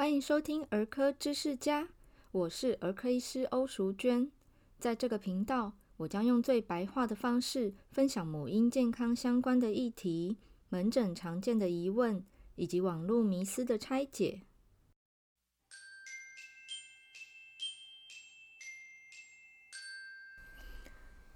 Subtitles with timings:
[0.00, 1.86] 欢迎收听儿科知识家，
[2.32, 4.32] 我是儿科医师欧淑娟。
[4.78, 10.38] 在这个频道，我将用最白话的方式分享母婴健康相关的议题、
[10.70, 12.24] 门诊常见的疑问
[12.56, 14.40] 以及网络迷思的拆解。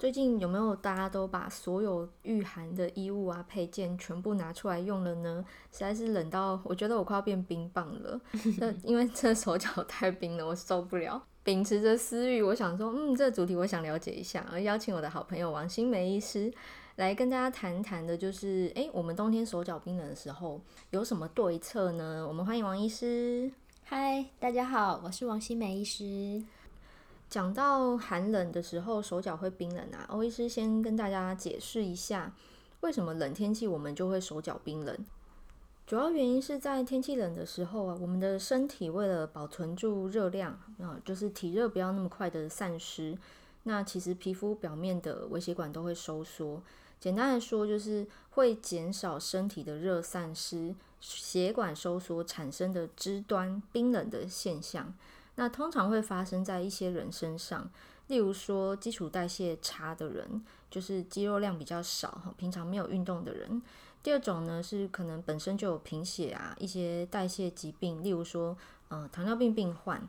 [0.05, 5.43] 最近有没有大家都把所有御寒的衣物啊、配件全部拿出来用了呢？
[5.73, 8.21] 实在是冷到我觉得我快要变冰棒了。
[8.85, 11.23] 因为这手脚太冰了，我受不了。
[11.43, 16.53] 秉持着私欲，我想说，嗯，这个主题我想了解一下，而邀请我的好朋友王新梅医师
[16.97, 22.27] 来跟大家谈谈的，就是诶，我们冬天手脚冰冷的时候有什么对策呢？
[22.29, 23.51] 我们欢迎王医师。
[23.85, 26.43] 嗨，大家好，我是王新梅医师。
[27.35, 30.07] 讲到寒冷的时候，手脚会冰冷啊。
[30.09, 32.33] 欧医师先跟大家解释一下，
[32.83, 34.97] 为什么冷天气我们就会手脚冰冷？
[35.85, 43.19] 主要原因是在天气冷的时候啊，我们的身体为了保存住热量啊，就是体热不要那么快的散失，
[43.65, 46.63] 那其实皮肤表面的微血管都会收缩。
[47.01, 54.95] 简单来说，就是会减少身体的热散失，血管收缩产生的肢端冰冷的现象。
[55.37, 57.69] 那通常会发生在一些人身上，
[58.07, 63.61] 例如说基础代谢差的人，就是肌肉量比较少，平常没有运动的人。
[64.03, 68.57] 第二种呢是可能本身就有贫血啊，一些代谢疾病，例如说
[68.89, 70.07] 呃糖尿病病患。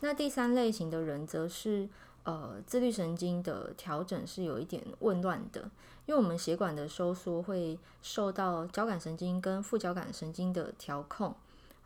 [0.00, 1.88] 那第三类型的人则是
[2.24, 5.70] 呃自律神经的调整是有一点紊乱的，
[6.06, 11.34] 因为我们血管的收缩会受到交感神经跟副交感神经的调控。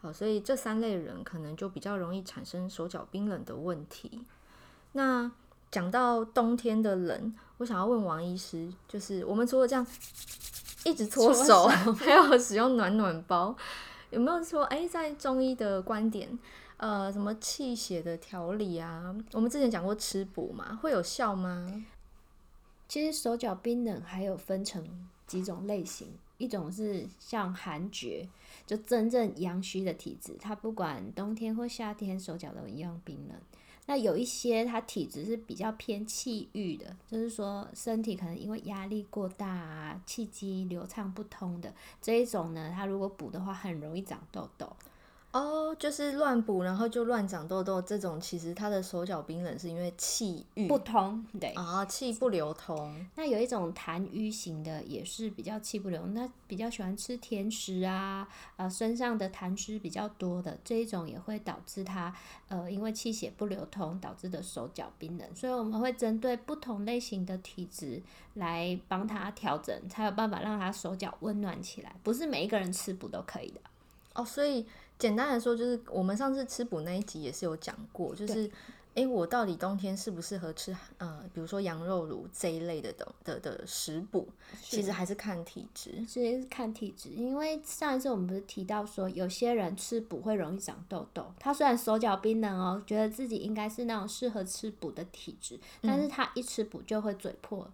[0.01, 4.25] 好，所以这三类人可能就比较容易产生手脚冰冷的问题。
[4.93, 5.31] 那
[5.71, 9.87] 讲到冬天的冷，我想要问王医师，就是我们除了这样
[10.85, 13.55] 一直搓手，搓 手还有使用暖暖包，
[14.11, 16.39] 有没有说，哎，在中医的观点，
[16.77, 19.15] 呃，什么气血的调理啊？
[19.33, 21.85] 我们之前讲过吃补嘛，会有效吗？
[22.87, 28.27] 其实手脚冰冷还有分成几种类型，一种是像寒厥。
[28.67, 33.37] 就真正阳虚的体质，他不管冬天或夏天，手脚都一样冰冷。
[33.87, 41.73] 那有一些他体质是比较偏气郁的，就是说身体可能因为压力过大啊，气机流畅不通的
[42.03, 44.71] 这一种呢，他如果补的话，很容易长痘痘。
[45.31, 53.07] 哦，就是乱补，然后就乱长痘痘，这种其实他的手脚冰冷是因为气郁不通，对啊，气不流通。
[53.15, 62.13] 那有一种痰瘀型的，也是比较气不流通，那比较喜欢吃甜食啊，呃，身上的痰湿比较多的这一种，也会导致他
[62.49, 65.35] 呃，因为气血不流通导致的手脚冰冷。
[65.35, 68.03] 所以我们会针对不同类型的体质
[68.35, 71.95] 来帮他调整，才有办法让他手脚温暖起来。
[72.03, 73.61] 不是每一个人吃补都可以的
[74.15, 74.65] 哦，所以。
[74.99, 78.51] 简单来说，就是我们上次吃补那一集也是有讲过，就是，
[78.95, 84.27] 哎，我到底冬天适不适合吃呃，比如说羊肉炉这一类的的的的食补，
[84.61, 87.11] 其实还是看体质，其实是看体质。
[87.11, 97.71] 因为上一次我们不是提到说，有些人吃补会容易长痘痘，他虽然手脚冰冷哦，觉得自己应该是那种适合吃补的体质，但是他一吃补就会嘴破，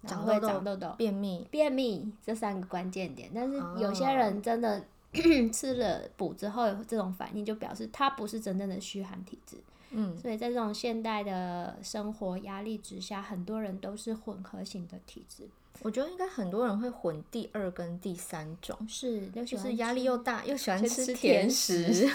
[0.00, 3.30] 然后会长痘痘、便秘、便秘这三个关键点。
[3.34, 4.82] 但是有些人真的。
[5.52, 9.56] 吃了补之后有这种反应，就表示他不是真正的虚寒体质。
[9.90, 15.46] 嗯，所以在这种现代的生活压力之下，很多人都是混合型的体质。
[15.82, 22.08] 我觉得应该很多人会混第二跟第三种，是就是压力又大又喜欢吃甜食。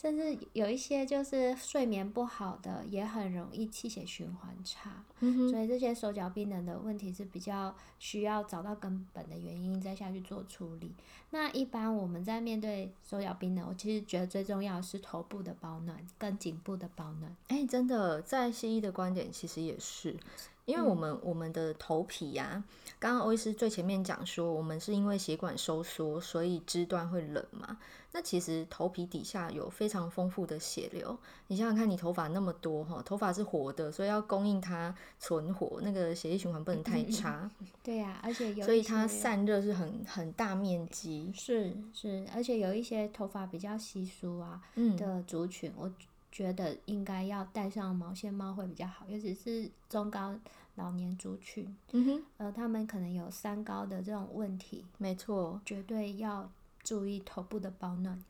[0.00, 5.04] 甚至有一些就是睡眠不好的，也很容易气血循环差。
[5.20, 10.92] 嗯，所以这些手脚冰冷的问题是比较需要找到根本的原因，再下去做处理。
[11.30, 17.34] 那一般我们在面对手脚冰冷，我其实觉得最重要的是头部的保暖跟颈部的保暖。
[17.48, 20.16] 哎、欸，真的，在西医的观点其实也是。
[20.64, 22.64] 因为我们、嗯、我们的头皮呀、啊，
[22.98, 27.78] 刚刚欧医师最前面讲说，我们是因为血管收缩，所以肢端会冷嘛。
[28.14, 31.18] 那其实头皮底下有非常丰富的血流。
[31.46, 37.50] 你想想看，你头发那么多哈，头发是活的，所以要供应它存活，那个血液循环不能太差。
[37.82, 41.32] 对呀、啊，而且有所以它散热是很很大面积。
[41.34, 44.60] 是是，而且有一些头发比较稀疏啊
[44.96, 45.92] 的族群，嗯、我。
[46.32, 50.34] 觉得应该要戴上毛线帽会比较好，尤其是中高
[50.76, 56.50] 老年族群，嗯哼，呃，他们可能有三高的这种问题，没错，绝对要
[56.82, 58.24] 注意头部的保暖。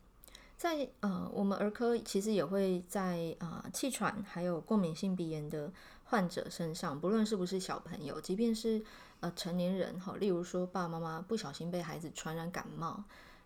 [0.57, 5.71] 在呃，我们儿科其实也会在啊、呃、气喘还有过敏性鼻炎的
[6.03, 8.83] 患者身上，不论是不是小朋友，即便是
[9.21, 13.03] 呃成年人哈，例如说爸爸妈妈不小心被孩子传染感冒。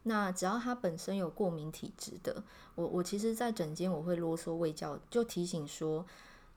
[0.08, 2.44] 那只要他本身有过敏体质的，
[2.76, 6.06] 我我其实，在诊间我会啰嗦卫教，就提醒说，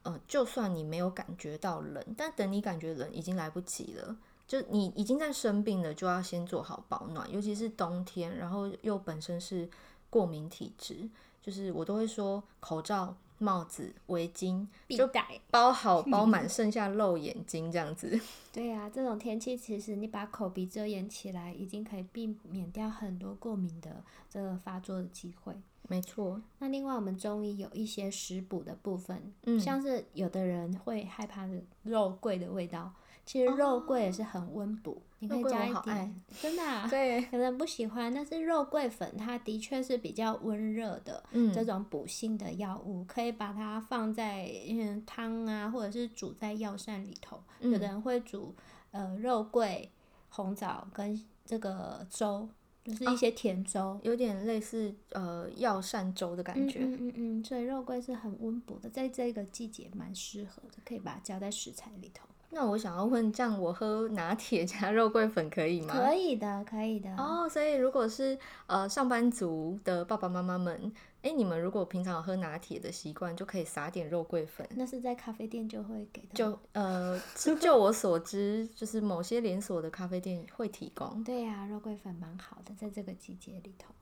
[0.03, 4.17] 呃，就算你没有感觉到冷，但等你感觉冷已经来不及了。
[4.47, 9.69] 就你已经在生病了，就要先做好保暖，尤其是冬天，然后又本身是
[10.09, 11.09] 过敏体质，
[11.43, 13.15] 就是我都会说口罩。
[13.41, 15.09] 帽子、围巾就
[15.51, 18.21] 包好 包满，剩下露眼睛这样子。
[18.53, 25.55] 对呀、啊，这种天气其实你把口鼻遮掩起来，已经可以避免掉很多过敏的这个发作的机会。
[25.89, 26.41] 没错。
[26.59, 31.49] 那另外，我们中医有一些食补的部分，嗯，像是有的人会害怕
[31.83, 32.93] 肉桂的味道。
[33.27, 47.71] 其实肉桂也是很温补，哦，你可以加一点，真的，啊， 对，可能不喜欢，但是肉桂粉它的确是比较温热的，嗯，这种补性的药物，可以把它放在嗯汤啊，或者是煮在药膳里头，嗯。
[47.73, 48.55] 有的人会煮
[48.91, 49.91] 呃肉桂、
[50.31, 52.49] 红枣跟这个粥，
[52.85, 56.81] 就是一些甜粥，哦，有点类似呃药膳粥的感觉。
[56.81, 62.27] 嗯嗯嗯，所以肉桂是很温补的，在这个季节蛮适合的，可以把它加在食材里头。
[62.53, 65.95] 那我想要问，这样我喝拿铁 加肉桂粉可以吗？
[65.95, 67.09] 可以的，可以的。
[67.17, 68.37] 哦，所以如果是
[68.67, 70.93] 呃上班族的爸爸妈妈们，
[71.23, 74.69] 哎，你们如果平常有喝拿铁的习惯，就可以撒点肉桂粉。
[74.75, 76.29] 那是在咖啡店就会给的。
[76.35, 77.21] 就呃，
[77.61, 81.23] 就我所知，就是某些连锁的咖啡店会提供。
[81.23, 83.95] 对呀、啊，肉桂粉蛮好的，在这个季节里头。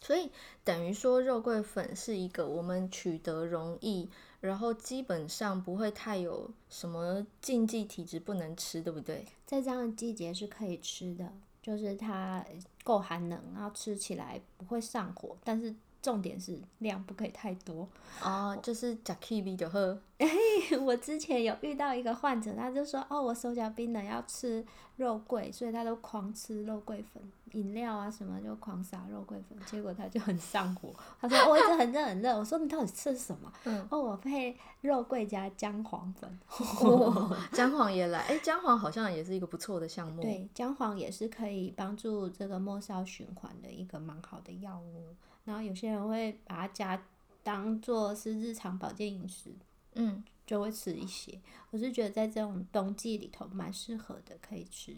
[0.00, 0.30] 所以
[0.62, 4.08] 等于说，肉桂粉是一个我们取得容易。
[4.40, 9.26] 然后基本上不会太有什么禁忌体质不能吃，对不对？
[9.44, 12.44] 在这样的季节是可以吃的，就是它
[12.84, 15.74] 够寒冷，然后吃起来不会上火，但是。
[16.02, 17.88] 重点是量不可以太多
[18.22, 19.98] 哦，就是吃 Kiwi 就喝。
[20.80, 24.64] 我之前有遇到一个患者，他就说：“哦，我手脚冰冷，要吃
[24.96, 27.22] 肉桂，所以他都狂吃肉桂粉，
[27.52, 30.94] 饮料啊什么就狂撒肉桂粉，结果他就很上火。
[31.20, 36.38] 他说：‘我一直很热很热。’我说：‘你到底吃什么？’嗯，哦，我配肉桂加姜黄粉。
[36.80, 40.22] 哦，姜黄也来，哎，姜黄好像也是一个不错的项目。
[40.22, 45.14] 对，姜黄也是可以帮助这个末梢循环的一个蛮好的药物。
[45.46, 47.02] 然后有些人会把它加
[47.42, 49.50] 当做是日常保健饮食，
[49.94, 51.40] 嗯，就会吃一些。
[51.70, 54.94] 我是觉得在这种冬季里头蛮适合的，可以吃。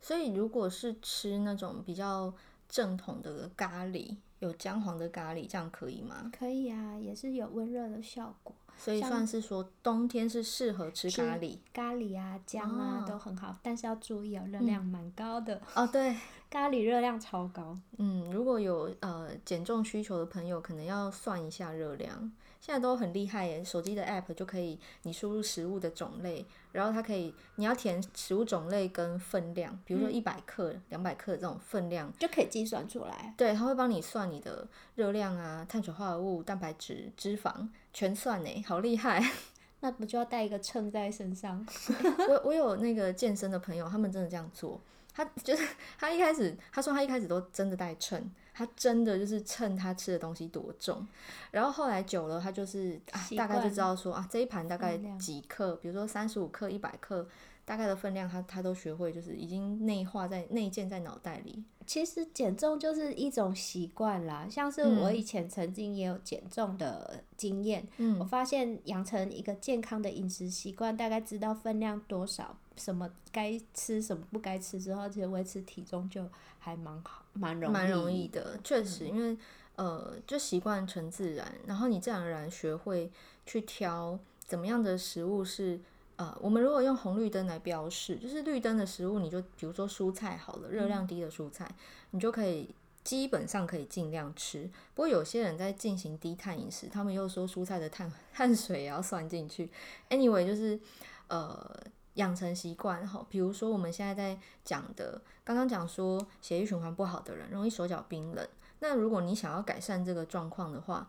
[0.00, 2.32] 所以如果是吃那种比较
[2.68, 6.30] 正统的咖喱，有姜黄的咖喱，这样可以吗？
[6.32, 8.54] 可以啊，也是有温热的效果。
[8.78, 15.54] 所以算是说冬天是适合吃咖喱，咖喱啊姜啊、哦、都很好，但是要注意哦，热量蛮高的。
[15.74, 16.16] 嗯、哦，对，
[16.50, 17.76] 咖喱热量超高。
[17.98, 22.30] 嗯，如果有呃减重需求的朋友，可能要算一下热量。
[22.58, 33.32] 现在都很厉害耶，手机的 app 就可以你输入食物的种类，然后它可以你要填食物种类跟分量，比如说一百克、两、嗯、百克这种分量就可以计算出来。
[33.36, 39.24] 对，它会帮你算你的热量啊、碳水化合物、蛋白质、脂肪全算呢，好厉害！
[39.80, 41.66] 那不就要带一个秤在身上？
[42.28, 44.78] 我我有那个健身的朋友，他们真的这样做。
[45.14, 45.66] 他 就是
[45.98, 48.30] 他一开始他说他一开始都真的带秤。
[48.52, 51.06] 他真的就是称他吃的东西多重，
[51.50, 57.28] 然后后来久了，他就是啊，大概就知道说啊，这一盘大概几克，比如说三十五克、一百克，
[57.66, 61.62] 大概的分量他，他他都学会，就是已经内化在内建在脑袋里。
[61.84, 78.58] 其实减重就是一种习惯啦，像是我以前曾经也有减重的经验，嗯，我发现养成一个健康的饮食习惯，大概知道分量多少，什么该吃，什么不该吃之后，其实维持体重就还蛮好，蛮容易，蛮容易的。
[78.64, 79.36] 确实，因为
[79.76, 83.10] 呃，就习惯成自然，然后你自然而然学会
[83.44, 85.80] 去挑怎么样的食物是。
[86.16, 91.76] 呃，我们如果用红绿灯来标示，就是绿灯的食物，你就比如说蔬菜好了，热量低的蔬菜，嗯，
[92.12, 94.62] 你就可以基本上可以尽量吃。
[94.94, 99.70] 不过有些人在进行低碳饮食，他们又说蔬菜的碳 碳水也要算进去。
[100.08, 100.80] Anyway，就是
[101.28, 101.78] 呃
[102.14, 108.48] 养成习惯哈，比如说我们现在在讲的，刚刚讲说血液循环不好的人容易手脚冰冷，
[108.80, 111.06] 那如果你想要改善这个状况的话，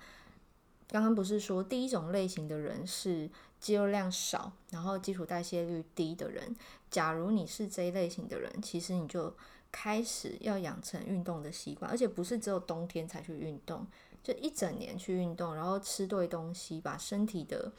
[0.89, 3.29] 刚刚不是说第一种类型的人是。
[3.59, 6.55] 肌肉量少，然后基础代谢率低的人，
[6.89, 9.33] 假如你是这一类型的人，其实你就
[9.71, 13.85] 开始要养成运动的习惯，而且不是只有冬天才去运动，
[14.23, 17.71] 就一整年去运动，然后吃对东西，把身体的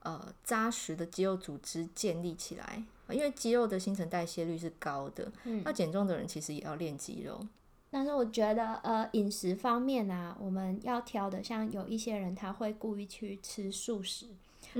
[0.00, 2.84] 呃扎实的肌肉组织建立起来。
[3.10, 7.40] 因为肌肉的新陈代谢率是高的，嗯，那减重的人其实也要练肌肉。
[7.88, 14.26] 但是我觉得，呃，饮食方面啊，我们要挑的，像有一些人他会故意去吃素食。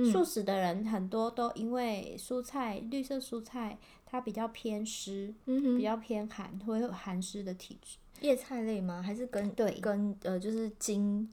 [0.05, 7.97] 素食的人很多都因为蔬菜，绿色蔬菜它比较偏湿，嗯，比较偏寒，会有寒湿的体质。
[8.21, 9.01] 叶菜类吗？
[9.01, 11.29] 还是跟对跟呃就是经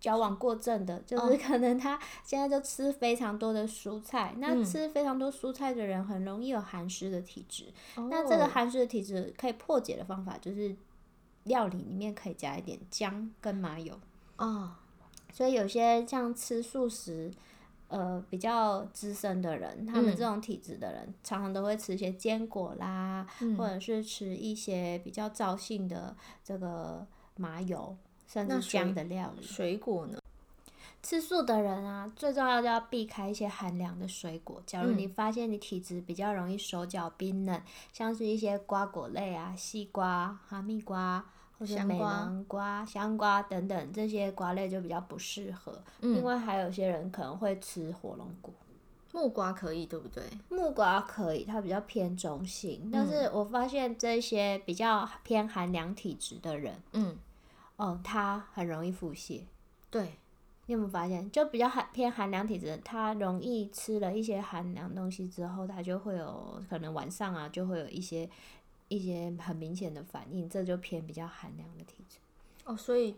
[0.00, 7.64] 交往过正的，就是可能他现在就吃非常多的蔬菜，哦、那吃非常多蔬菜的人很容易有寒湿的体质。
[7.96, 10.76] 嗯、那这个寒湿的体质可以破解的方法就是
[11.44, 13.98] 料理里面可以加一点姜跟麻油
[14.36, 14.76] 哦。
[15.32, 17.32] 所以有些像吃素食。
[17.88, 26.14] 呃，比较资深的人，他们这种体质的人，嗯、常常都会吃一些坚果啦，嗯、或者是吃一些比较燥性的
[26.44, 29.42] 这个麻油，甚至姜的料理。
[29.42, 30.18] 水果呢？
[31.02, 34.62] 吃素的人啊，最重要就要避开一些寒凉的水果。
[34.66, 41.24] 假如你发现你体质比较容易手脚冰冷，嗯、像是一些瓜果类啊，西瓜、哈密瓜。
[41.58, 45.82] 或者美南瓜、香瓜等等这些瓜类就比较不适合。
[46.00, 48.54] 嗯、另外还有些人可能会吃火龙果，
[49.12, 50.22] 木瓜可以对不对？
[50.48, 52.80] 木瓜可以，它比较偏中性。
[52.84, 57.16] 嗯、但是我发现这些比较偏寒凉体质的人，嗯，
[57.76, 59.42] 哦，他很容易腹泻。
[59.90, 60.14] 对，
[60.66, 61.28] 你有没有发现？
[61.32, 68.30] 就比较寒偏寒凉体质，他容易吃了一些寒凉东西之后，他就会有可能晚上啊就会有一些。
[68.88, 72.18] 一些很明显的反应，这就偏比较寒凉的体质
[72.64, 72.76] 哦。
[72.76, 73.14] 所以，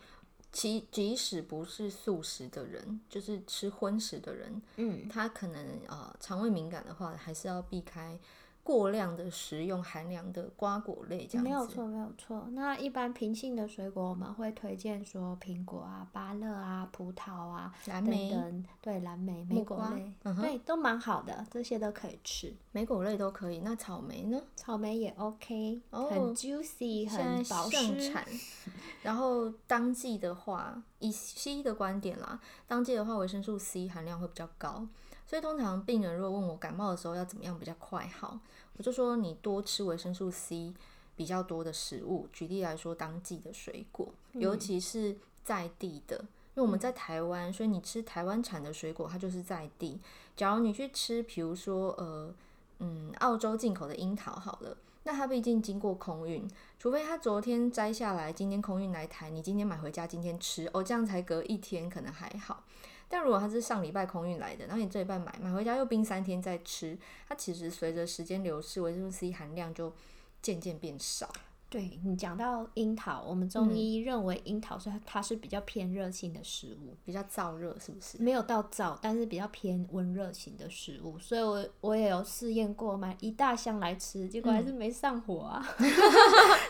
[0.53, 8.19] 其即使不是素食的人，就是吃荤食的人，嗯，他可能呃肠胃敏感的话，还是要避开。
[8.63, 12.47] 过量的食用寒凉的瓜果类，这样子没有错，没有错。
[12.53, 22.55] 那一般平性的水果，我们会推荐说苹果啊、芭乐啊、葡萄啊、蓝莓对，蓝莓、莓果类，嗯、哼对，都蛮好的，这些都可以吃。
[22.73, 23.61] 莓果类都可以。
[23.61, 24.41] 那草莓呢？
[24.55, 28.13] 草莓也 OK，哦，很 juicy，很保湿。
[29.03, 32.39] 然后当季的话，以西医的观点啦，
[32.69, 34.87] 当季的话维生素 C 含量会比较高。
[35.31, 38.37] 所以通常病人如果问我感冒的时候要怎么样比较快好，
[38.77, 40.75] 我就说你多吃维生素 C
[41.15, 42.27] 比较多的食物。
[42.33, 50.01] 举例来说，当季的水果，尤其是在地的，因为我们在台湾，所以你吃台湾产的水果，它就是在地。
[50.37, 52.35] 假如你去吃，比如说呃
[52.81, 56.45] 嗯澳洲进口的樱桃好了，那它毕竟经过空运，
[56.77, 62.65] 除非它昨天摘下来，今天空运来台，你今天买回家今天吃哦，这样才隔一天可能还好。
[63.13, 66.97] 但如果它是上礼拜空运来的，然后你这礼拜买买回家又冰三天再吃，
[67.29, 69.93] 它其实随着时间流逝，维生素 C 含量就
[70.41, 71.29] 渐渐变少。
[71.69, 78.19] 对，你讲到樱桃，我们中医认为樱桃是它是比较偏热性的食物，比较燥热，是不是？
[78.19, 81.17] 没有到燥，但是比较偏温热型的食物。
[81.19, 85.65] 所以我我也有试验过买一大箱来吃，结果还是没上火啊。
[85.79, 85.91] 嗯、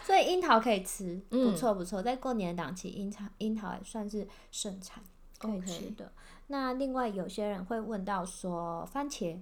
[0.05, 5.03] 所以樱桃可以吃，不错不错，在过年档期，樱桃樱桃也算是盛产。
[5.41, 6.13] 可以吃的。
[6.47, 9.39] 那另外有些人会问到说，番茄，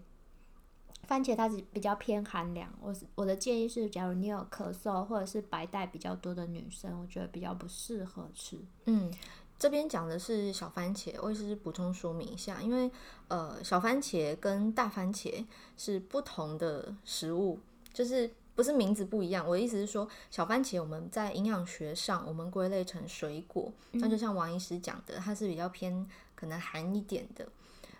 [1.06, 2.72] 番茄它是比较偏寒凉。
[2.80, 8.58] 我我的建议是，假如你有咳嗽或者是白带比较多的女生，我觉得比较不适合吃。
[8.86, 9.12] 嗯，
[9.58, 12.90] 这边讲的是小番茄，我也是补充说明一下，因为
[13.28, 15.44] 呃，小番茄跟大番茄
[15.76, 17.58] 是不同的食物，
[17.92, 18.30] 就是。
[18.58, 27.46] 不是名字不一样，我的意思是说，小番茄我们在营养学上，我们归类成水果，那、嗯、就像王医师讲的，它是比较偏可能寒一点的，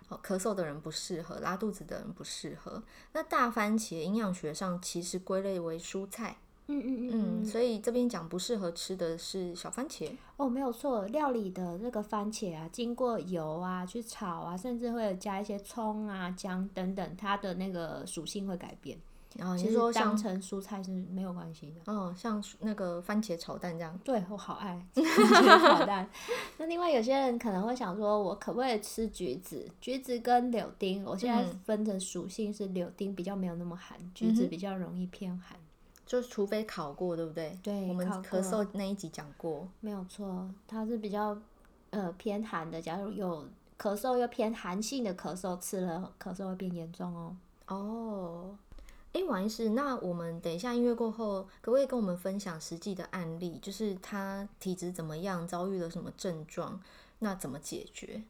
[0.09, 2.83] 哦，咳嗽的人不适合，拉肚子的人不适合。
[3.13, 6.35] 那大番茄营养学上其实归类为蔬菜，
[6.67, 10.11] 嗯嗯嗯，嗯，所以这边讲不适合吃的是小番茄。
[10.35, 18.99] 哦，没有错，料理的那个番茄啊，经过油啊去炒啊，甚至会加一些葱啊、姜等等，它的那个属性会改变。
[19.37, 26.09] 然后其实说当成蔬菜是没有关系的，嗯，像那个番茄炒蛋这样，对，我好爱 番茄炒蛋。
[26.57, 29.69] 那另外有些人可能会想说，我可不可以吃橘子？
[29.79, 35.55] 橘子跟柳丁，我现在分的属性是柳丁比较没有那么寒，橘子比较容易偏寒，
[36.07, 37.57] 就除非烤过，对不对？
[37.61, 41.37] 对，我们咳嗽那一集讲过，没有错，它是比较
[41.91, 42.81] 呃偏寒的。
[42.81, 47.37] 假如有咳嗽又偏寒性的咳嗽，吃了咳嗽会变严重哦。
[47.67, 48.55] 哦。
[49.11, 53.57] 哎，王医师，那我们等一下音乐过后，可不可以跟我们分享实际的案例？
[53.59, 56.79] 就是他体质怎么样，遭遇了什么症状，
[57.17, 58.23] 那怎么解决？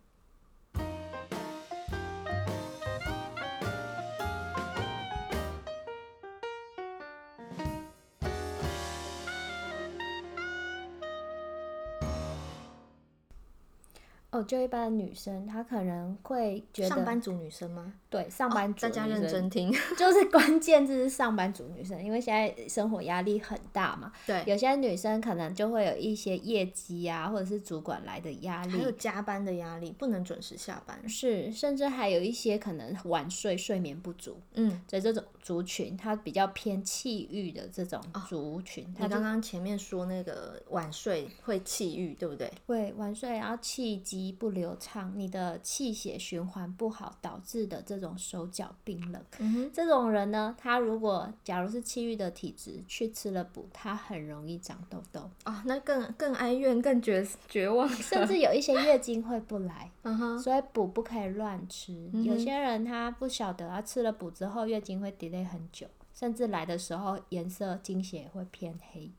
[14.39, 17.93] 哦，就一般的女生，她可能会觉得上班族女生吗？
[18.09, 24.11] 对，上班族、哦、大家认真听， 就是关键字是上班族女生，因为现在生活压力很大嘛。
[24.25, 31.07] 对，有些女生可能就会有一些业绩啊，或者是主管来的压力，还有加班的压力，不能准时下班。
[31.07, 34.39] 是，甚至还有一些可能晚睡、睡眠不足。
[34.55, 38.83] 嗯，所以这种族群，它比较偏气郁的这种族群。
[38.85, 42.51] 哦、你刚刚前面说那个晚睡会气郁，对不对？
[42.65, 49.23] 会晚睡，然后气机不流畅，你的气血循环不好导致的这种手脚冰冷。
[49.39, 59.91] 嗯，这种人呢，他如果假如是气郁的体质，去吃了补，他很容易长痘痘啊、哦，那更更哀怨、更绝绝望，甚至有一些月经会不来。
[60.03, 62.09] 嗯哼，所以补不可以乱吃。
[62.13, 69.11] 嗯、有些人他不晓得，他吃了补之后月经会 delay 很久，甚至来的时候颜色经血会偏黑。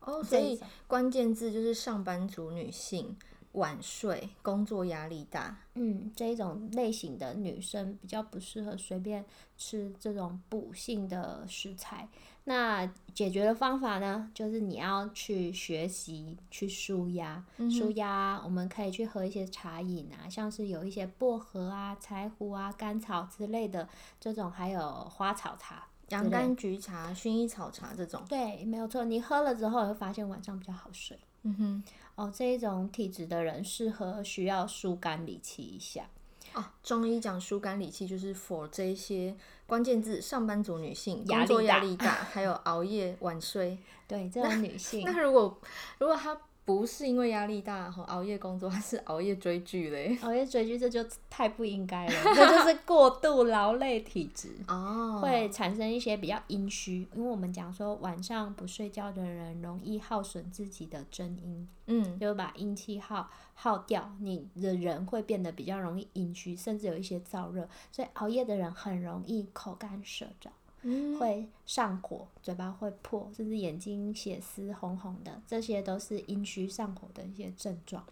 [0.00, 3.14] 哦，所以关键字就是上班族女性。
[3.52, 9.24] 晚睡，工作压力大，嗯，这一种类型的女生比较不适合随便
[9.56, 12.08] 吃这种补性的食材。
[12.44, 23.86] 那解决的方法呢，就是你要去学习去舒压，舒压、嗯，我们可以去喝一些茶饮啊，像是有一些薄荷啊、柴胡啊、甘草之类的
[24.18, 28.22] 这种，还有花草茶、洋甘菊茶、薰衣草茶这种。
[28.28, 31.18] 对，没有错，你喝了之后你会发现晚上比较好睡。
[31.42, 31.84] 嗯哼。
[32.18, 36.10] 哦，这一种体质的人适合需要疏肝理气一下。
[36.52, 43.78] 哦，中医讲疏肝理气就是 for 这一些关键字：上班族女性，工作压力大，还有熬夜晚睡。
[44.08, 45.02] 对，这种女性。
[45.04, 45.60] 那，那如果
[45.98, 46.36] 如果她。
[46.68, 50.18] 不是因为压力大和熬夜工作，还是熬夜追剧嘞？
[50.20, 57.08] 熬夜追剧这就太不应该了，这就是过度劳累体质哦，会产生一些比较阴虚。
[57.14, 70.50] 因为我们讲说晚上不睡觉的人容易耗损自己的真阴，嗯，就把阴气耗耗掉，你的人会变得比较容易阴虚，甚至有一些燥热，所以熬夜的人很容易口干舌燥。
[70.82, 78.04] 嗯、会上火，嘴巴会破，甚至眼睛血丝红红的，这些都是阴虚上火的一些症状。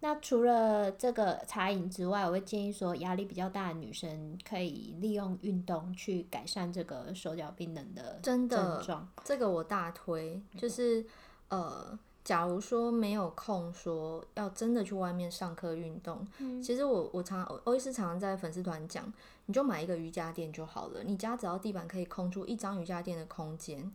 [0.00, 8.78] 那除了这个茶饮之外，我会建议说，压力比较大的女生可以利用运动去改善这个手脚冰冷的症状。
[8.80, 11.04] 真的，这个我大推，就是
[11.48, 11.98] 呃。
[12.24, 19.12] 假如说没有空，说要真的去外面上课运动，嗯，其实我我常欧医师常常在粉丝团讲，
[19.46, 21.02] 你就买一个瑜伽垫就好了。
[21.02, 23.92] 你家只要地板可以空出一张瑜伽垫的空间，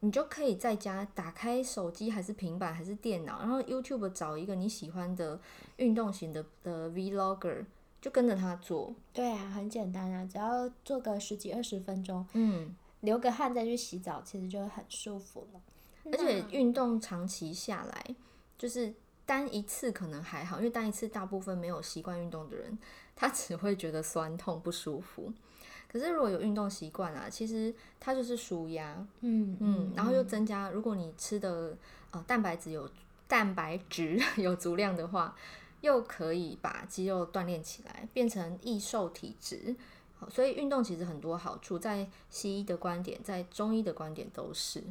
[0.00, 5.38] 你就可以在家打开手机还是平板还是电脑，然后 YouTube 找一个你喜欢的
[5.76, 7.64] 运动型的的 Vlogger，
[8.00, 8.92] 就跟着他做。
[9.12, 15.60] 对啊，很简单啊，只要做个十几二十分钟，嗯，流个汗再去洗澡，其实就会很舒服了。
[16.12, 18.14] 而且运动长期下来，
[18.58, 18.92] 就是
[19.26, 22.78] 单一次可能还好，因为单一次大部分没有习惯运动的人，
[23.16, 25.32] 他只会觉得酸痛不舒服。
[25.88, 31.76] 可是如果有运动习惯啊，其实它就是舒压，嗯嗯，然后又增加，如果你吃的
[32.10, 32.90] 呃蛋白质有
[33.28, 35.36] 蛋白质 有足量的话，
[35.82, 39.76] 又可以把肌肉锻炼起来，变成易瘦体质。
[40.18, 44.82] 好，所以运动其实很多好处，在西医的观点，在中医的观点都是。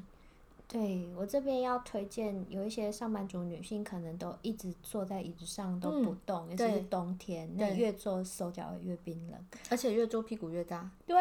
[0.68, 10.90] 对，我这边要推荐，有一些上班族女性可能都一直坐在椅子上都不动，尤其是冬天，那越坐手脚越冰冷，而且越坐屁股越大。
[11.06, 11.16] 对，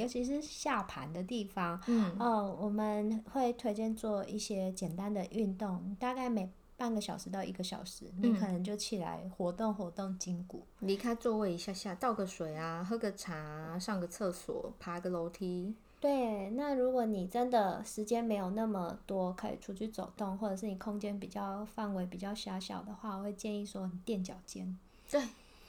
[0.00, 1.78] 尤其是下盘的地方。
[1.86, 15.74] 嗯，哦，我们会推荐做一些简单的运动，大概每半个小时到一个小时，你可能就起来活动活动筋骨，离开座位一下下，倒个水啊，喝个茶，上个厕所，爬个楼梯。
[15.98, 24.78] 对，那如果你真的时间没有那么多，可以出去走动，或者是你空间比较范围比较狭小的话，我会建议说你垫脚尖。
[25.10, 25.20] 对，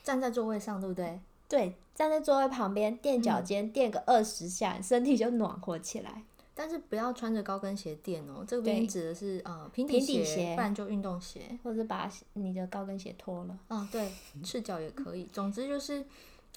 [0.04, 1.20] 站在座位上，对不对？
[1.48, 6.24] 对，站在座位旁边垫脚尖，垫个二十下，嗯，身体就暖和起来。
[6.54, 13.58] 但是不要穿着高跟鞋垫哦，这边指的是呃平底鞋，平底鞋，不然就运动鞋，或者把你的高跟鞋脱了。
[13.70, 14.12] 嗯，对，
[14.44, 15.24] 赤脚也可以。
[15.32, 16.06] 总之就是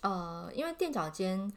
[0.03, 1.51] 呃，因为垫脚尖。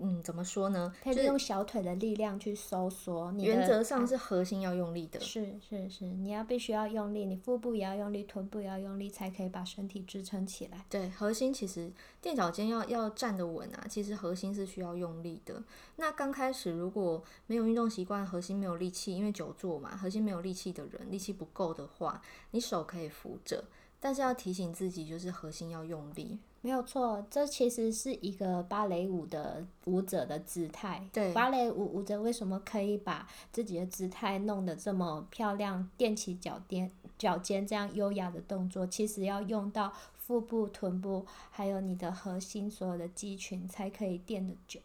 [0.00, 0.92] 嗯，怎么说呢？
[1.02, 3.30] 可以用小腿的力量去收缩。
[3.32, 5.20] 你原则上是核心要用力的。
[5.20, 10.84] 是是是，你要必须要用力，你腹部也要用力，臀部也要用力，才可以把身体支撑起来。
[10.88, 15.62] 对，核心其实垫脚尖要要站得稳啊，其实核心是需要用力的。
[15.96, 23.64] 那刚开始如果没有运动习惯，核心没有力气，因为久坐嘛，核心没有力气的人，力气不够的话，你手可以扶着，
[23.98, 26.38] 但是要提醒自己，就是核心要用力。
[26.62, 31.08] 没有错，这其实是一个芭蕾舞的舞者的姿态。
[31.10, 44.78] 对，芭蕾舞舞者为什么可以把自己的姿态弄得这么漂亮，踮起脚尖，脚尖这样优雅的动作，其实要用到腹部、臀部，还有你的核心所有的肌群，才可以垫得久。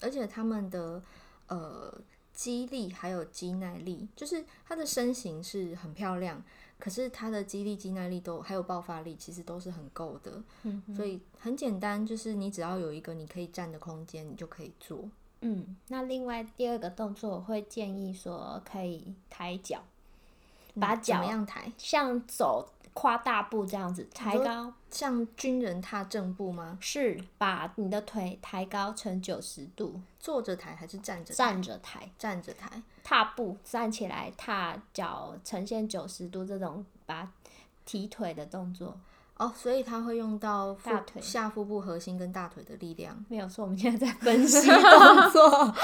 [0.00, 1.02] 而且他们的
[1.48, 1.92] 呃
[2.32, 6.42] 肌力还有肌耐力，就是他的身形是很漂亮，
[6.78, 10.42] 可是他的肌力、肌耐力都还有爆发力，其实都是很够的。
[10.62, 15.08] 嗯，所以很简单，就是你只要有一个你可以站的空间，你就可以做。
[15.40, 19.82] 嗯，那另外第二个动作，我会建议说可以抬脚。
[20.78, 21.72] 把脚怎么样抬？
[21.76, 26.76] 像走跨大步这样子抬高，像军人踏正步吗？
[26.80, 31.32] 是，把你的腿抬高成九十度，坐着抬还是站着？
[31.32, 32.82] 站着抬，站着抬。
[33.04, 37.32] 踏步站起来，踏脚呈现九十度这种把
[37.84, 38.98] 提腿的动作。
[39.38, 43.24] 哦，所以他会用到大腿、下腹部核心跟大腿的力量。
[43.28, 45.74] 没有错，我们现在在分析动作，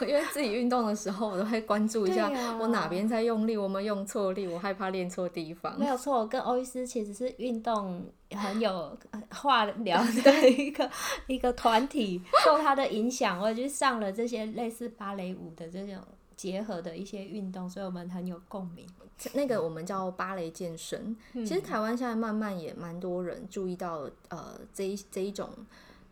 [0.06, 5.76] 因为自己运动的时候，我都会关注一下我哪边在用力，我们用错力，我害怕练错地方。
[5.78, 8.96] 没有错，我跟欧医师其实是运动很有
[9.30, 10.88] 话聊 的一个
[11.26, 15.96] 一个团体，受他的影响，我就上了这些类似芭蕾舞的这种
[16.40, 18.86] 结合的一些运动，所以我们很有共鸣。
[19.34, 25.50] 那个我们叫芭蕾健身，嗯、其实台湾现在慢慢也蛮多人注意到呃这一这一种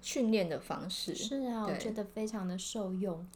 [0.02, 1.14] 训练的方式。
[1.14, 3.26] 是啊，我觉得非常的受用。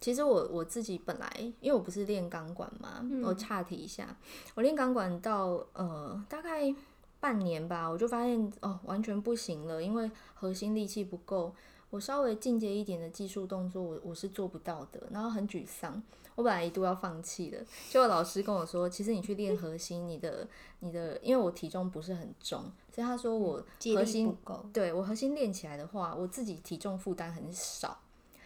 [0.00, 1.28] 其实我我自己本来
[1.60, 4.16] 因为我不是练钢管嘛，嗯、我岔题一下，
[4.54, 6.72] 我练钢管到呃大概
[7.18, 11.52] 半年吧，我就发现哦完全不行了，因为核心力气不够，
[11.90, 16.00] 我稍微进阶一点的技术动作我我是做不到的，然后很沮丧。
[16.36, 17.58] 我本来一度要放弃的，
[17.90, 20.46] 结果老师跟我说，其实你去练核心，你的
[20.80, 23.64] 你的，因为我体重不是很重，所以他说我
[23.96, 27.98] 核心不够，对我核心练起来的话，我自己体重负担很少，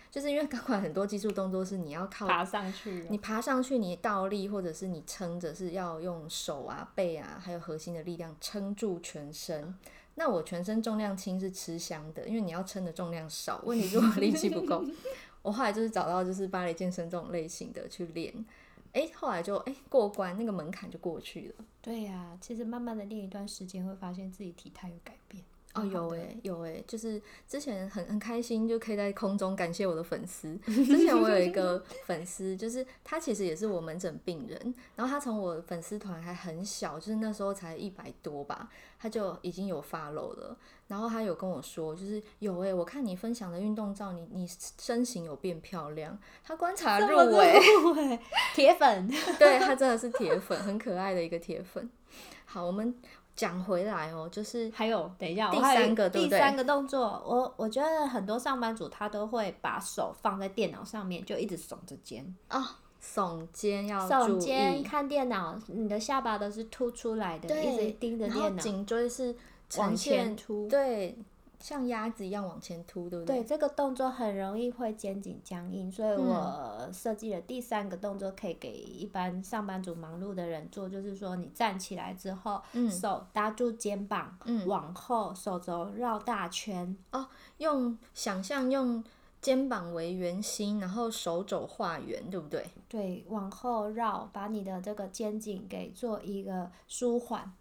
[0.09, 9.75] 就是因为 钢管很多技术动作是你要靠爬上去，你爬上去，你倒立或者是你撑着，是要用手啊、背啊，还有核心的力量撑住全身。
[10.17, 14.85] 那我全身重量轻是吃香的，因为你要撑的重量少，问题是我力气不够。
[15.43, 18.45] 我后来就是找到就是芭蕾健身这种类型的去练，
[18.93, 21.65] 哎、后来就哎、过关，那个门槛就过去了。
[21.81, 25.43] 对呀、其实慢慢的练一段时间，会发现自己体态有改变。
[25.73, 30.57] 哦，有诶、欸，有诶、欸，就是之前很很开心，就可以在空中感谢我的粉丝。
[30.67, 40.57] 之前我有一个粉丝，就是他其实也是我门诊病人，然后他从我粉丝团还很小，就是那时候才一百多吧，他就已经有 follow 了。
[40.89, 44.49] 然后他有跟我说，就是有诶、欸，我看你分享的运动照，你你
[44.81, 46.19] 身形有变漂亮。
[46.43, 47.61] 他观察入微，
[48.57, 51.89] 铁粉， 对，他真的是铁粉，很可爱的一个铁粉。
[52.45, 52.93] 好，我们。
[53.41, 56.39] 讲回来哦，就是还有等一下，第三个对不对？
[56.39, 69.35] 第三个动作，我我觉得很多上班族他都会把手放在电脑上面，就一直耸着肩啊，耸肩要耸肩看电脑，你的下巴都是凸出来的，一直盯着电脑，颈椎是
[69.79, 71.17] 往前凸，对。
[71.61, 73.37] 像鸭子一样往前凸，对不对？
[73.37, 89.05] 对，这个动作很容易会肩颈僵硬，所以我设计了第三个动作，可以给一般上班族忙碌的人做，就是说你站起来之后，嗯、手搭住肩膀，嗯、往后手肘绕大圈哦，用想象用
[89.43, 92.67] 肩膀为圆心，然后手肘画圆，对不对？
[92.89, 97.53] 对，往后绕，把你的这个肩颈给做一个舒缓。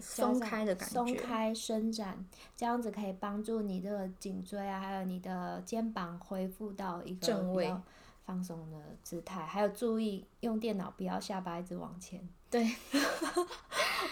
[0.00, 2.24] 松开的感觉，松开伸展，
[2.56, 7.72] 这样子可以帮助你这个颈椎啊，还有你的肩膀恢复到一个正位
[8.24, 9.46] 放松的姿态。
[9.46, 12.28] 还有注意用电脑不要下巴一直往前。
[12.50, 12.64] 对，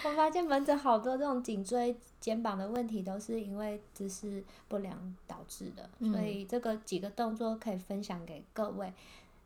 [0.03, 8.93] 我发现门诊好多这种颈椎、肩膀的问题都是因为姿势不良导致的，嗯、所以这个几个动作可以分享给各位。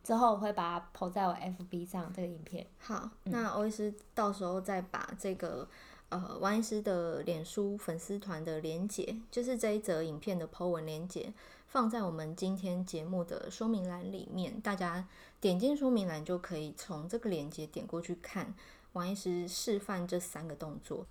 [0.02, 2.66] 之后我会把它 po 在我 FB 上这个影片。
[2.78, 5.66] 好，嗯、那欧医师到时候再把这个。
[6.10, 11.32] 呃，王医师的脸书粉丝团的连结，就是这一则影片的 po 文连结，
[11.68, 14.60] 放在我们今天节目的说明栏里面。
[14.60, 15.06] 大家
[15.40, 18.52] 点进说明栏就可以从这个连接点过去看
[18.94, 21.06] 王医师示范这三个动作。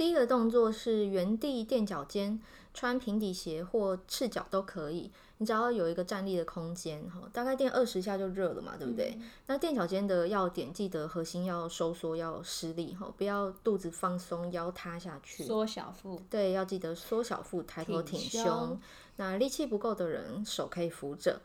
[0.00, 2.40] 第一个动作是原地垫脚尖，
[2.72, 5.10] 穿平底鞋或赤脚都可以。
[5.36, 9.10] 你只要有一个站立的空间，哈，大概垫二十下就热了嘛，对不对？
[9.18, 15.44] 嗯、那垫脚尖的要点，记得核心要收缩，要施力，哈，不要肚子放松，腰塌下去。
[15.44, 16.18] 缩小腹。
[16.30, 18.42] 对，要记得缩小腹，抬头挺胸。
[18.42, 18.80] 挺胸。
[19.16, 21.42] 那力气不够的人，手可以扶着。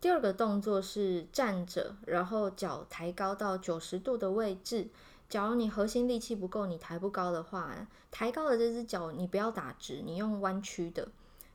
[0.00, 4.86] 第二个动作是站着，然后脚抬高到九十度的位置。
[5.28, 11.06] 假如你核心力气不够，你抬不高的话，抬高的这只脚你不要打直，你用弯曲的。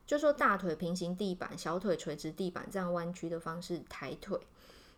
[0.06, 4.38] 就说大腿平行地板，小腿垂直地板，这样弯曲的方式抬腿。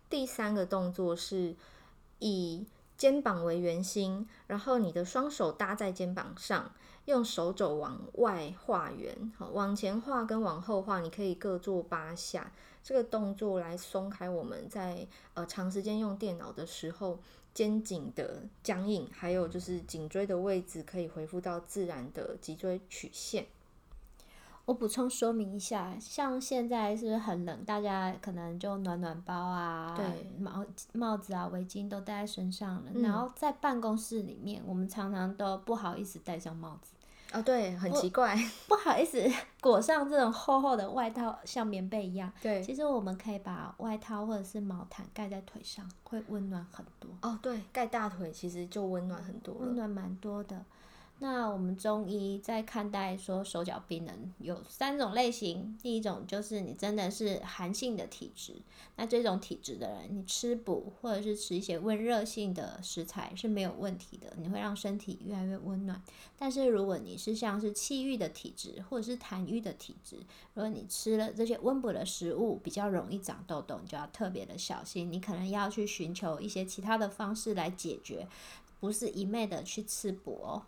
[0.09, 1.55] 第三个动作是
[2.19, 6.71] 以肩膀为圆心，然后你的双手搭在肩膀上，
[7.05, 12.51] 用手肘往外画圆，好，往前画跟往后画，你可以各做八下。
[12.83, 17.19] 这个动作来松开我们在呃长时间用电脑的时候
[17.57, 23.47] 肩颈的僵硬，还有就是颈椎的位置可以恢复到自然的脊椎曲线。
[24.65, 27.65] 我补充说明一下，像现在是不是很冷？
[27.65, 32.91] 大家可能就暖暖包啊，对，帽帽子啊、围巾都戴在身上了。
[32.93, 36.91] 嗯、然后在办公室里面，我们常常都不好意思戴上帽子。
[37.33, 38.35] 哦，对，很奇怪，
[38.67, 39.21] 不好意思
[39.59, 42.31] 裹上这种厚厚的外套，像棉被一样。
[42.41, 47.09] 对，其实我们可以把外套或者是毛毯盖在腿上，会温暖很多。
[47.21, 50.63] 哦，对，盖大腿其实就温暖很多了，温暖蛮多的。
[51.19, 58.53] 那我们中医在看待说手脚冰冷有三种类型，第一种就是你真的是寒性的体质，
[58.97, 65.99] 那这种体质的人，你吃补或者是吃一些温热性的食材是没有问题的，你会让身体越来越温暖。
[66.37, 70.17] 但是如果你是像是气郁的体质或者是痰郁的体质，
[70.53, 78.27] 如果你吃了这些温补的食物，比较容易长痘痘，你就要特别的小心，你可能要去寻求一些其他的方式来解决，
[78.79, 80.61] 不是一昧的去吃补哦。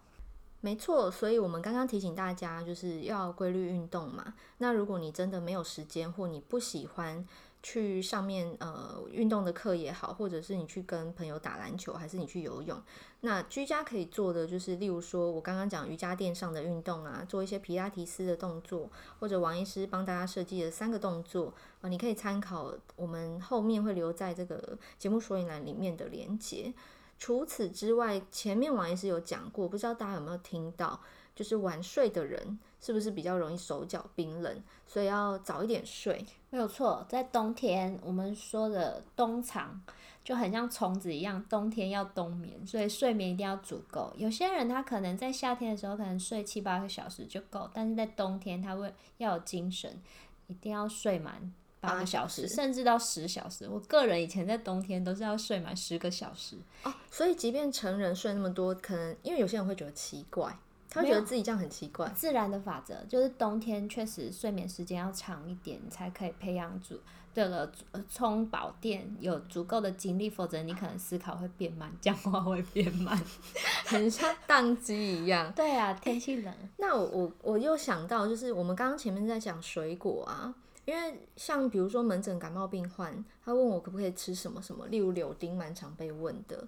[0.61, 4.33] 没错，所以我们刚刚提醒大家，就是要规律运动嘛。
[4.57, 7.25] 那如果你真的没有时间，或你不喜欢
[7.63, 12.77] 去上面呃运动的课也好，或者是你去跟朋友打篮球，还是你去游泳，
[13.21, 26.73] 那居家可以做的就是，例如说我刚刚讲瑜伽垫上的运动啊，做一些皮拉提斯的动作，或者王医师帮大家设计的三个动作啊，你可以参考我们后面会留在这个节目说明栏里面的连结。
[27.19, 30.99] 除此之外，前面王医师有讲过，不知道大家有没有听到，
[31.35, 36.25] 就是晚睡的人是不是比较容易手脚冰冷，所以要早一点睡。
[36.49, 39.81] 没有错，在冬天我们说的冬藏
[40.23, 44.13] 就很像虫子一样，冬天要冬眠，所以睡眠一定要足够。
[44.15, 50.01] 有些人他可能在夏天的时候可能睡七八个小时就够，但是在冬天他会要有精神，
[50.47, 51.53] 一定要睡满。
[51.81, 53.67] 八个小时，甚至到十小时。
[53.67, 56.93] 我个人以前在冬天都是要睡满十个小时哦。
[57.09, 60.57] 所以，即便成人睡那么多，可能因为有些人会觉得奇怪，
[60.89, 62.07] 他会觉得自己这样很奇怪。
[62.15, 66.99] 自然的法则就是冬天确实睡眠时间要长一点，你才可以培养足
[67.33, 67.71] 这个
[68.09, 70.29] 充饱电，有足够的精力。
[70.29, 73.17] 否则，你可能思考会变慢，讲话会变慢，
[73.85, 75.51] 很像宕机一样。
[75.53, 76.53] 对啊，天气冷。
[76.77, 80.53] 那我我我又想到，就是我们刚刚前面在讲水果啊。
[80.89, 86.67] 因为像比如说门诊感冒病患，他问我可不可以吃什么什么，例如柳丁蛮常被问的，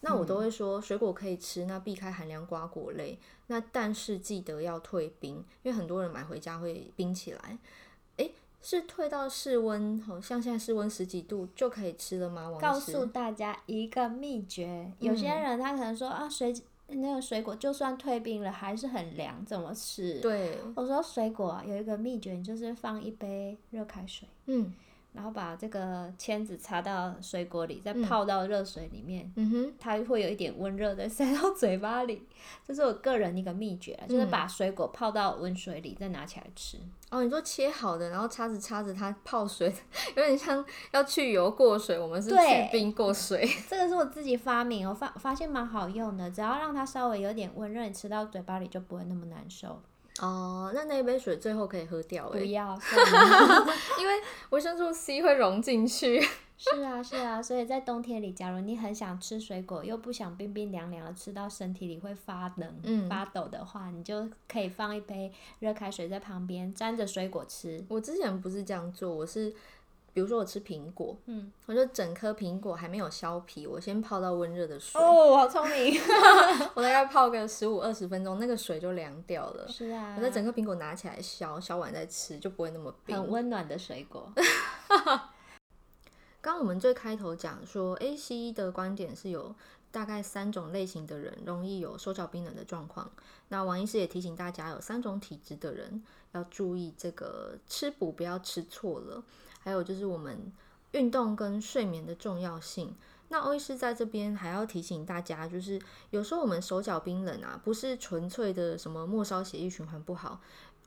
[0.00, 7.58] 那我都会说水果可以吃，那避开寒凉瓜果类，那但是记得要退冰，因为很多人买回家会冰起来，
[8.18, 12.50] 诶，是退到室温，好像现在室温十几度就可以吃了吗？
[12.50, 12.62] 王医师？
[12.62, 16.54] 告诉大家一个秘诀，有些人他可能说啊水。
[16.96, 20.20] 那个水果就算退冰了，还是很凉，怎么吃？
[20.20, 24.72] 对，我说水果啊，有一个秘诀，你就是放一杯热开水，嗯，
[25.12, 32.26] 然后把这个签子插到水果里，再泡到热水里面，嗯哼，它会有一点温热的 塞到嘴巴里，
[32.66, 36.78] 这是我个人一个秘诀，就是把水果泡到温水里，再拿起来吃。
[37.10, 39.70] 哦，你说切好的，然后叉子插着它泡水，
[40.16, 42.36] 有点像要去油过水，我们是去
[42.72, 43.46] 冰过水。
[43.68, 49.82] 这个是我自己发明，我发发现蛮好用的，只要让它稍微有点温热，你吃到嘴巴里就不会那么难受。
[50.20, 52.28] 哦，那那一杯水最后可以喝掉？
[52.28, 52.78] 不要，
[53.98, 54.14] 因为
[54.50, 56.20] 维生素 C 会溶进去。
[56.58, 67.84] 是啊，是啊，所以在冬天里，假如你很想吃水果，又不想冰冰凉凉的吃到身体里会发冷、嗯、发抖的话，你就可以放一杯热开水在旁边，沾着水果吃。
[67.88, 69.52] 我之前不是这样做，我是
[70.12, 75.00] 比如说我吃苹果，嗯，我就整颗苹果还没有削皮，我先泡到温热的水。
[75.00, 75.98] 哦，好聪明！
[76.74, 79.66] 我大概泡个十五二十分钟，那个水就凉掉了。
[79.68, 83.16] 是啊，我再整颗苹果拿起来削，削完再吃，就不会那么冰。
[83.16, 84.30] 很温暖的水果。
[86.40, 89.54] 刚刚我们最开头讲说，A、西医的观点是有
[89.92, 93.10] 大概三种类型的人容易有手脚冰冷的状况。
[93.48, 99.22] 那王医师也提醒大家，有三种体质的人要注意这个吃补不要吃错了。
[99.62, 100.52] 还有就是我们
[100.90, 102.94] 运动跟睡眠的重要性。
[103.28, 110.38] 那欧医师在这边还要提醒大家，就是有时候我们手脚冰冷啊，不是纯粹的什么末梢血液循环不好，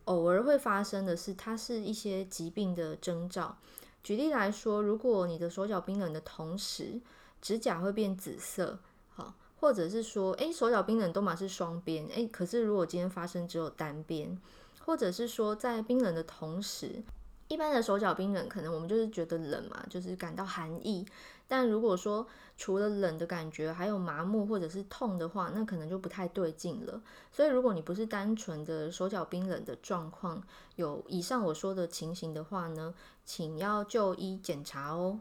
[0.04, 3.58] 偶尔会发生的是，它是一些疾病的征兆。
[4.04, 7.02] 举例来说，如果你的手脚冰冷的同时，
[7.42, 8.78] 指甲会变紫色，
[9.16, 14.40] 好，或者是说，诶，手脚冰冷都嘛是双边，诶，可是如果今天发生只有单边，
[14.86, 17.02] 或者是说在冰冷的同时，
[17.48, 21.06] 一般的手脚冰冷，可能我们就是觉得冷嘛，就是感到寒意。
[21.48, 22.26] 但如果说
[22.58, 27.00] 除了冷的感觉，还有麻木或者是痛的话，那可能就不太对劲了。
[27.32, 30.42] 所以如果你不是单纯的手脚冰冷的状况，
[30.76, 35.20] 有以上我说的情形的话呢，请要就医检查哦。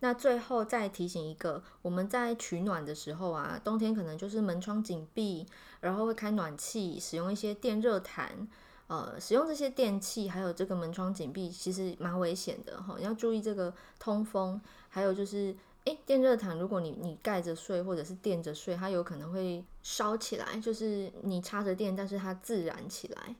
[0.00, 5.46] 那最后再提醒一个，我们在取暖的时候啊，冬天可能就是门窗紧闭，
[5.80, 8.48] 然后会开暖气，使用一些电热毯。
[8.92, 12.94] 呃，使用这些电器，还有这个门窗紧闭，其实蛮危险的哈。
[12.98, 23.34] 你要注意这个通风，还有就是，诶，电热毯，如果你你盖着睡或者是垫着睡，它有可能会烧起来，就是你插着电，但是它自燃起来，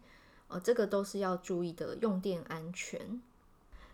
[0.48, 3.20] 哦，这个都是要注意的用电安全。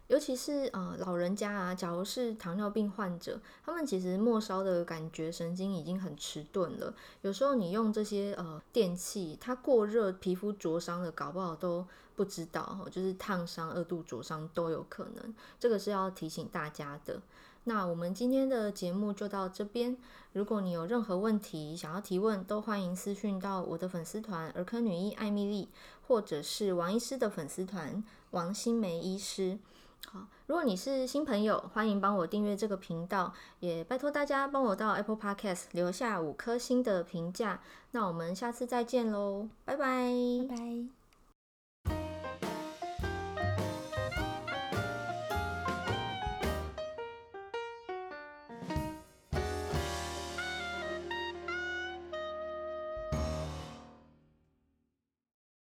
[0.08, 6.94] 尤其是呃老人家啊，假如是糖尿病患者，他们其实末梢的感觉神经已经很迟钝了。
[7.20, 15.34] 有时候你用这些呃电器，它过热，皮肤灼伤了，搞不好都不知道，就是烫伤、二度灼伤都有可能。
[15.60, 17.20] 这个是要提醒大家的。
[17.64, 19.94] 那我们今天的节目就到这边。
[20.32, 25.68] 如果你有任何问题想要提问，都欢迎私讯到我的粉丝团儿科女医艾米丽，
[26.06, 29.58] 或者是王医师的粉丝团王新梅医师。
[30.06, 37.60] 好，如果你是新朋友，欢迎帮我订阅这个频道，也拜托大家帮我到 Apple Podcast 留下五颗星的评价。
[37.90, 40.12] 那我们下次再见喽，拜拜。
[40.48, 40.97] 拜拜。